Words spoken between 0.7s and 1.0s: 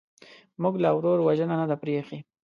لا